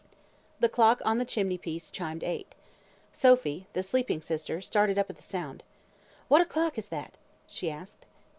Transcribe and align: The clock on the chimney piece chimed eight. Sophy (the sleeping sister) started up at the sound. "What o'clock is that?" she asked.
The 0.59 0.67
clock 0.67 0.99
on 1.05 1.19
the 1.19 1.25
chimney 1.25 1.59
piece 1.59 1.91
chimed 1.91 2.23
eight. 2.23 2.55
Sophy 3.11 3.67
(the 3.73 3.83
sleeping 3.83 4.19
sister) 4.19 4.59
started 4.59 4.97
up 4.97 5.11
at 5.11 5.15
the 5.15 5.21
sound. 5.21 5.61
"What 6.27 6.41
o'clock 6.41 6.79
is 6.79 6.87
that?" 6.89 7.19
she 7.45 7.69
asked. 7.69 8.07